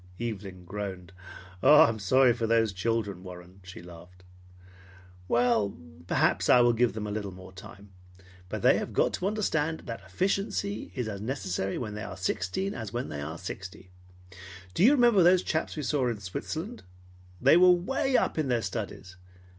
[0.19, 1.13] Evelyn groaned.
[1.61, 4.23] "I'm sorry for those children, Warren," she laughed.
[5.27, 5.77] "Well,
[6.07, 7.91] perhaps I will give them a little more time,
[8.49, 12.73] but they have got to understand that efficiency is as necessary when they are sixteen
[12.73, 13.91] as when they are sixty.
[14.73, 16.81] Do you remember those chaps we saw in Switzerland?
[17.39, 19.17] They were way up in their studies.